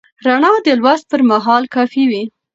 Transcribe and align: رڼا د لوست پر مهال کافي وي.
رڼا 0.25 0.51
د 0.65 0.67
لوست 0.81 1.05
پر 1.11 1.21
مهال 1.29 1.63
کافي 1.75 2.03
وي. 2.09 2.23